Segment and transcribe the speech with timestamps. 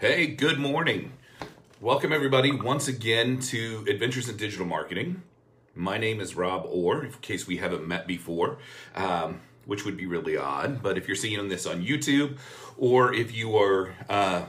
[0.00, 1.10] Hey, good morning.
[1.80, 5.24] Welcome, everybody, once again to Adventures in Digital Marketing.
[5.74, 8.58] My name is Rob Orr, in case we haven't met before,
[8.94, 10.84] um, which would be really odd.
[10.84, 12.38] But if you're seeing this on YouTube
[12.76, 14.44] or if you are uh,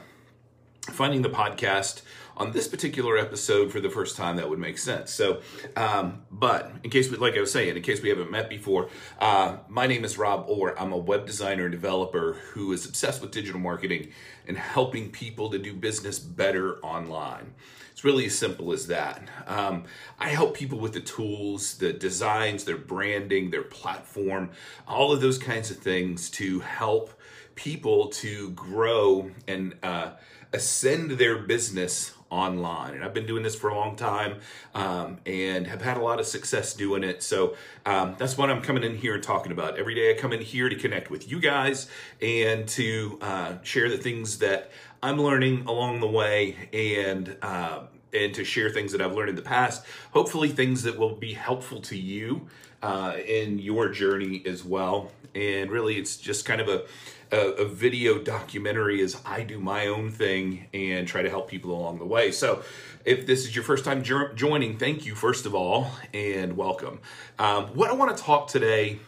[0.92, 2.04] finding the podcast
[2.38, 5.12] on this particular episode for the first time, that would make sense.
[5.12, 5.42] So,
[5.76, 8.90] um, but in case, we, like I was saying, in case we haven't met before,
[9.20, 10.80] uh, my name is Rob Orr.
[10.80, 14.12] I'm a web designer and developer who is obsessed with digital marketing
[14.50, 17.54] and helping people to do business better online.
[17.92, 19.22] It's really as simple as that.
[19.46, 19.84] Um,
[20.20, 24.50] I help people with the tools, the designs, their branding, their platform,
[24.88, 27.14] all of those kinds of things to help
[27.54, 30.12] people to grow and uh,
[30.52, 32.94] ascend their business online.
[32.94, 34.40] And I've been doing this for a long time
[34.76, 37.24] um, and have had a lot of success doing it.
[37.24, 39.78] So um, that's what I'm coming in here and talking about.
[39.78, 41.90] Every day I come in here to connect with you guys
[42.22, 44.72] and to uh, share the things that
[45.02, 47.82] I'm learning along the way and uh,
[48.14, 49.86] and to share things that I've learned in the past.
[50.12, 52.48] Hopefully, things that will be helpful to you
[52.82, 55.12] uh, in your journey as well.
[55.36, 56.86] And really, it's just kind of a,
[57.32, 61.72] a, a video documentary as I do my own thing and try to help people
[61.72, 62.32] along the way.
[62.32, 62.64] So,
[63.06, 67.00] if this is your first time jo- joining, thank you, first of all, and welcome.
[67.38, 69.00] Um, what I want to talk today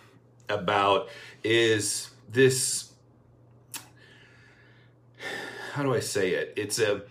[0.48, 1.10] about
[1.44, 2.91] is this
[5.72, 6.54] how do I say it?
[6.56, 7.04] It's a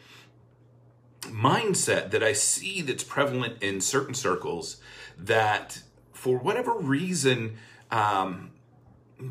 [1.23, 4.81] mindset that I see that's prevalent in certain circles
[5.19, 7.57] that for whatever reason,
[7.91, 8.51] um,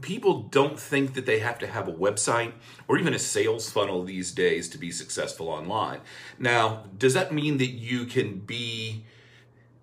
[0.02, 2.54] people don't think that they have to have a website
[2.88, 6.02] or even a sales funnel these days to be successful online.
[6.38, 9.06] Now, does that mean that you can be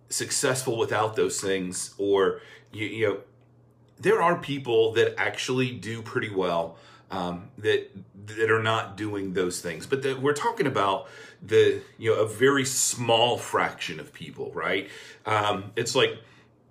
[0.09, 2.41] successful without those things or
[2.73, 3.19] you, you know
[3.99, 6.77] there are people that actually do pretty well
[7.11, 7.91] um, that
[8.27, 9.87] that are not doing those things.
[9.87, 11.09] But the, we're talking about
[11.43, 14.89] the you know a very small fraction of people, right?
[15.25, 16.19] Um, it's like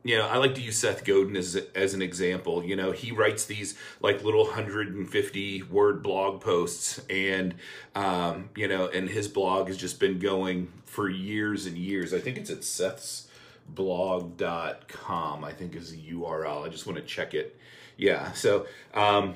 [0.05, 2.63] you know, I like to use Seth Godin as as an example.
[2.63, 7.55] You know, he writes these like little 150 word blog posts, and
[7.95, 12.13] um, you know, and his blog has just been going for years and years.
[12.13, 13.27] I think it's at Seth's
[13.67, 16.63] blog.com, I think is the URL.
[16.63, 17.59] I just want to check it.
[17.97, 18.31] Yeah.
[18.33, 19.35] So, um,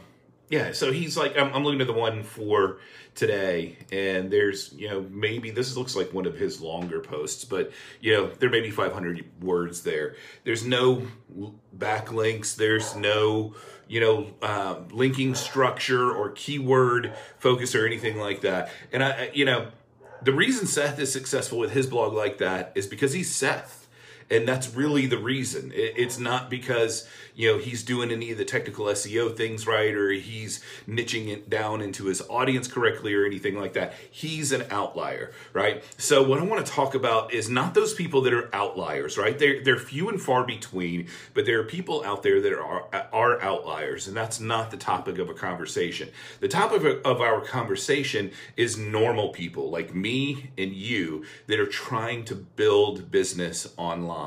[0.49, 2.79] yeah, so he's like, I'm, I'm, looking at the one for
[3.13, 7.71] today, and there's, you know, maybe this looks like one of his longer posts, but,
[8.01, 10.15] you know, there may be 500 words there.
[10.43, 11.03] There's no
[11.77, 13.53] backlinks, there's no,
[13.87, 18.71] you know, uh, linking structure or keyword focus or anything like that.
[18.91, 19.67] And I, you know,
[20.23, 23.78] the reason Seth is successful with his blog like that is because he's Seth
[24.29, 25.71] and that's really the reason.
[25.73, 30.11] It's not because you know he's doing any of the technical SEO things right or
[30.11, 33.93] he's niching it down into his audience correctly or anything like that.
[34.11, 35.83] He's an outlier, right?
[35.97, 39.37] So what I want to talk about is not those people that are outliers, right?
[39.37, 43.41] They're they're few and far between, but there are people out there that are are
[43.41, 46.09] outliers, and that's not the topic of a conversation.
[46.39, 52.25] The topic of our conversation is normal people like me and you that are trying
[52.25, 54.18] to build business online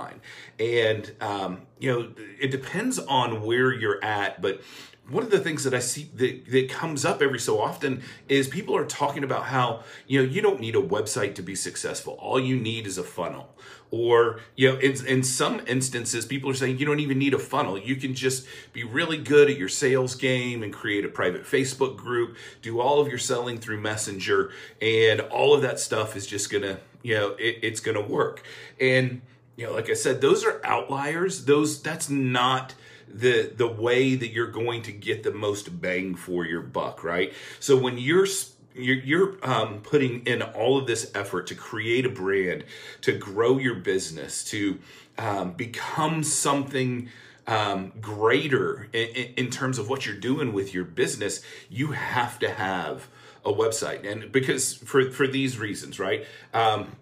[0.59, 4.61] And, um, you know, it depends on where you're at, but
[5.09, 8.47] one of the things that I see that, that comes up every so often is
[8.47, 12.15] people are talking about how, you know, you don't need a website to be successful.
[12.21, 13.55] All you need is a funnel.
[13.91, 17.39] Or, you know, in, in some instances, people are saying you don't even need a
[17.39, 17.79] funnel.
[17.79, 21.97] You can just be really good at your sales game and create a private Facebook
[21.97, 26.49] group, do all of your selling through Messenger, and all of that stuff is just
[26.63, 28.45] to, you know, it, it's to work.
[28.81, 29.21] And,
[29.57, 31.45] you know, like I said, those are outliers.
[31.45, 32.75] Those that's not
[33.09, 37.33] the the way that you're going to get the most bang for your buck, right?
[37.61, 38.27] So when you're
[38.75, 42.65] you're, you're um, putting in all of this effort to create a brand,
[43.03, 44.79] to grow your business, to
[45.19, 47.11] um, become something
[47.47, 52.51] um, greater in, in, terms of what you're doing with your business, you have to
[52.51, 53.09] have
[53.45, 54.11] a website.
[54.11, 56.25] And because for, for these reasons, right?
[56.55, 56.97] Um,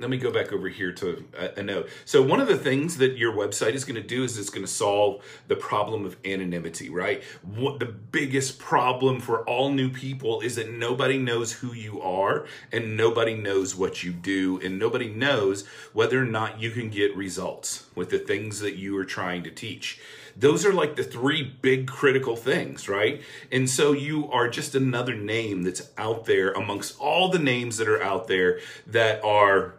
[0.00, 1.88] let me go back over here to a, a, note.
[2.04, 4.64] So one of the things that your website is going to do is it's going
[4.64, 7.22] to solve the problem of anonymity, right?
[7.42, 12.46] What the biggest problem for all new people is that nobody knows who you are
[12.70, 17.16] and nobody knows what you do and nobody knows whether or not you can get
[17.16, 20.00] results with the things that you are trying to teach.
[20.36, 23.20] Those are like the three big critical things, right?
[23.50, 27.88] And so you are just another name that's out there amongst all the names that
[27.88, 29.74] are out there that are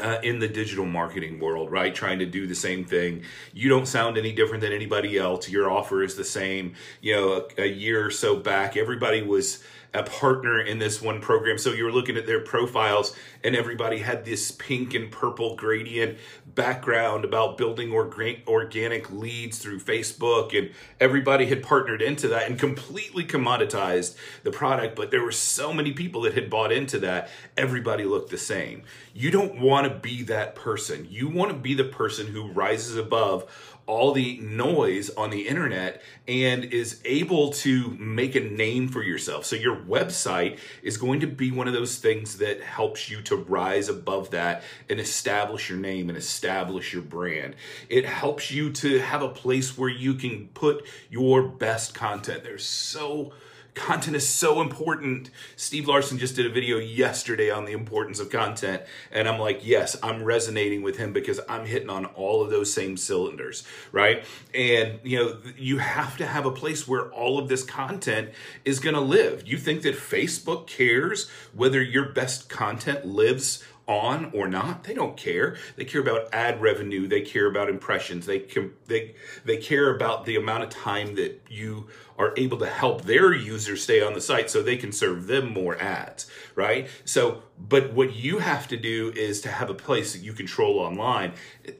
[0.00, 1.94] uh, in the digital marketing world, right?
[1.94, 3.24] Trying to do the same thing.
[3.52, 5.48] You don't sound any different than anybody else.
[5.48, 6.74] Your offer is the same.
[7.00, 9.62] You know, a, a year or so back, everybody was
[9.94, 11.58] a partner in this one program.
[11.58, 16.18] So you were looking at their profiles and everybody had this pink and purple gradient
[16.46, 23.24] background about building organic leads through Facebook and everybody had partnered into that and completely
[23.24, 24.96] commoditized the product.
[24.96, 27.28] But there were so many people that had bought into that.
[27.56, 28.84] Everybody looked the same.
[29.12, 31.06] You don't want to be that person.
[31.10, 33.50] You want to be the person who rises above
[33.86, 39.44] all the noise on the internet and is able to make a name for yourself.
[39.44, 43.36] So your website is going to be one of those things that helps you to
[43.36, 47.56] rise above that and establish your name and establish your brand.
[47.88, 52.44] It helps you to have a place where you can put your best content.
[52.44, 53.32] There's so
[53.74, 55.30] Content is so important.
[55.56, 58.82] Steve Larsen just did a video yesterday on the importance of content.
[59.10, 62.70] And I'm like, yes, I'm resonating with him because I'm hitting on all of those
[62.72, 64.24] same cylinders, right?
[64.54, 68.30] And, you know, you have to have a place where all of this content
[68.64, 69.48] is going to live.
[69.48, 74.84] You think that Facebook cares whether your best content lives on or not.
[74.84, 75.56] They don't care.
[75.76, 77.08] They care about ad revenue.
[77.08, 78.26] They care about impressions.
[78.26, 79.14] They can, they
[79.44, 83.82] they care about the amount of time that you are able to help their users
[83.82, 86.88] stay on the site so they can serve them more ads, right?
[87.04, 90.78] So, but what you have to do is to have a place that you control
[90.78, 91.32] online,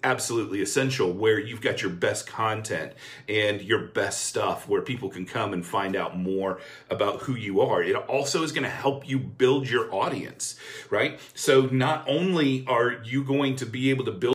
[0.05, 2.93] absolutely essential, where you've got your best content
[3.29, 7.61] and your best stuff where people can come and find out more about who you
[7.61, 7.83] are.
[7.83, 10.59] It also is going to help you build your audience,
[10.91, 11.19] right?
[11.35, 14.35] So not only are you going to be able to build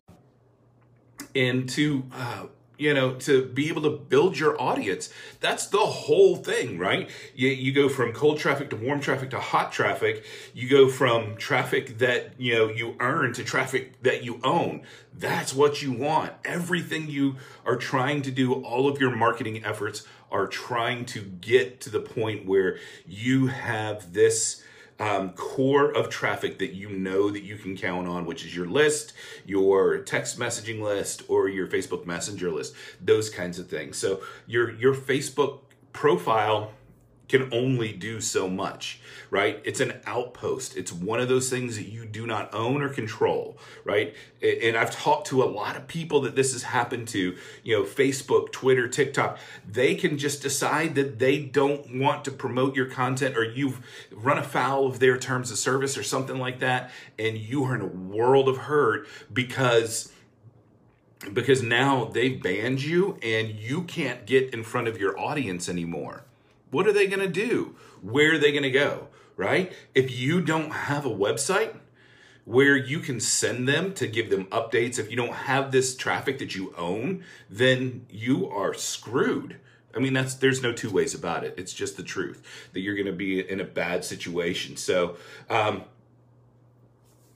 [1.33, 2.47] into uh,
[2.77, 5.09] you know, to be able to build your audience.
[5.39, 7.09] That's the whole thing, right?
[7.35, 10.23] You, you go from cold traffic to warm traffic to hot traffic.
[10.53, 14.83] You go from traffic that, you know, you earn to traffic that you own.
[15.13, 16.33] That's what you want.
[16.45, 21.81] Everything you are trying to do, all of your marketing efforts are trying to get
[21.81, 24.63] to the point where you have this
[24.99, 28.67] um, core of traffic that you know that you can count on, which is your
[28.67, 29.13] list,
[29.45, 33.97] your text messaging list, or your Facebook Messenger list, those kinds of things.
[33.97, 35.59] So your your Facebook
[35.93, 36.71] profile
[37.27, 39.61] can only do so much, right?
[39.65, 40.77] It's an outpost.
[40.77, 44.15] It's one of those things that you do not own or control, right?
[44.41, 47.83] And I've talked to a lot of people that this has happened to, you know,
[47.83, 49.39] Facebook, Twitter, TikTok.
[49.67, 53.81] They can just decide that they don't want to promote your content or you've
[54.11, 56.91] run afoul of their terms of service or something like that.
[57.19, 60.11] And you are in a world of hurt because
[61.33, 66.26] because now they've banned you and you can't get in front of your audience anymore
[66.71, 67.75] what are they going to do?
[68.01, 69.07] Where are they going to go?
[69.35, 69.71] Right?
[69.93, 71.75] If you don't have a website
[72.45, 76.39] where you can send them to give them updates, if you don't have this traffic
[76.39, 79.57] that you own, then you are screwed.
[79.97, 81.55] I mean, that's there's no two ways about it.
[81.57, 82.41] It's just the truth
[82.73, 84.77] that you're going to be in a bad situation.
[84.77, 85.17] So,
[85.49, 85.83] um,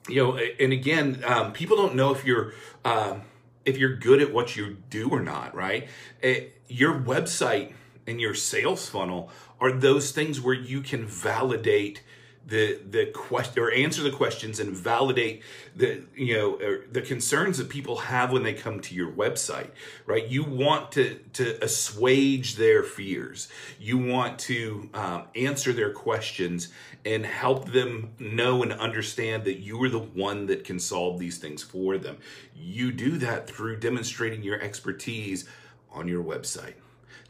[0.07, 2.53] you know, and again, um, people don't know if you're
[2.85, 3.23] um,
[3.65, 5.55] if you're good at what you do or not.
[5.55, 5.87] Right?
[6.21, 7.73] It, eh, your website
[8.11, 9.29] and your sales funnel
[9.59, 12.03] are those things where you can validate
[12.45, 15.43] the the question or answer the questions and validate
[15.75, 16.57] the you know
[16.91, 19.69] the concerns that people have when they come to your website
[20.05, 20.27] right?
[20.27, 23.47] You want to to assuage their fears.
[23.79, 26.69] You want to um, answer their questions
[27.05, 31.37] and help them know and understand that you are the one that can solve these
[31.37, 32.17] things for them.
[32.55, 35.47] You do that through demonstrating your expertise
[35.91, 36.73] on your website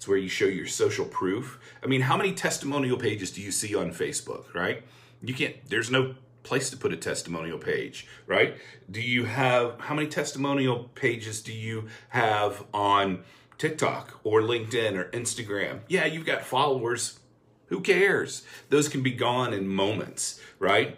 [0.02, 1.60] it's where you show your social proof.
[1.84, 4.84] I mean, how many testimonial pages do you see on Facebook, right?
[5.22, 8.58] You can't, there's no place to put a testimonial page, right?
[8.90, 13.24] Do you have, how many testimonial pages do you have on
[13.60, 15.82] TikTok or LinkedIn or Instagram?
[15.88, 17.20] Yeah, you've got followers.
[17.68, 18.42] Who cares?
[18.70, 20.98] Those can be gone in moments, right?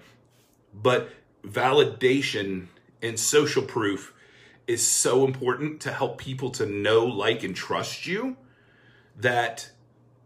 [0.73, 1.09] But
[1.45, 2.67] validation
[3.01, 4.13] and social proof
[4.65, 8.37] is so important to help people to know, like, and trust you
[9.17, 9.71] that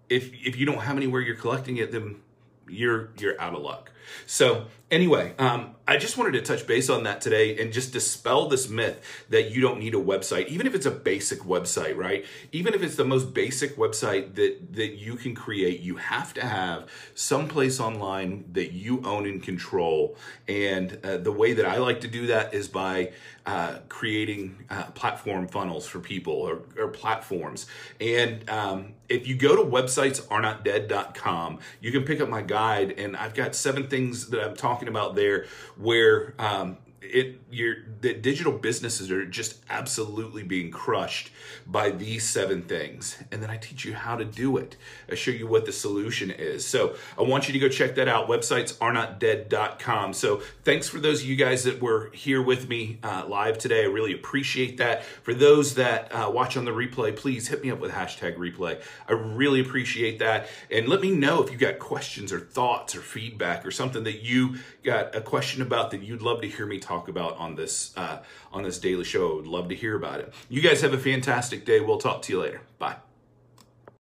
[0.09, 2.21] if if you don't have anywhere you're collecting it, then
[2.67, 3.91] you're you're out of luck.
[4.25, 8.49] So anyway, um, I just wanted to touch base on that today and just dispel
[8.49, 12.25] this myth that you don't need a website, even if it's a basic website, right?
[12.51, 16.45] Even if it's the most basic website that that you can create, you have to
[16.45, 20.17] have some place online that you own and control.
[20.47, 23.13] And uh, the way that I like to do that is by
[23.45, 27.65] uh, creating uh, platform funnels for people or, or platforms.
[28.01, 32.41] And um, if you go to websites are not dead.com, you can pick up my
[32.41, 35.45] guide, and I've got seven things that I'm talking about there
[35.77, 41.31] where um, it your the digital businesses are just absolutely being crushed
[41.65, 43.17] by these seven things.
[43.31, 44.75] And then i teach you how to do it.
[45.09, 46.65] I show you what the solution is.
[46.65, 48.27] So i want you to go check that out.
[48.27, 52.67] Websites are not dead.com so thanks for those of you guys that were here with
[52.67, 53.83] me uh, live today.
[53.83, 55.03] I really appreciate that.
[55.03, 58.81] For those that uh, watch on the replay please hit me up with hashtag replay.
[59.07, 60.47] I really appreciate that.
[60.71, 64.23] And let me know if you got questions or thoughts or feedback or something that
[64.23, 67.95] you got a question about that you'd love to hear me talk about on this
[67.97, 68.19] uh,
[68.51, 69.31] on this daily show.
[69.31, 70.33] I would love to hear about it.
[70.49, 71.79] You guys have a fantastic day.
[71.79, 72.61] We'll talk to you later.
[72.79, 73.06] Bye.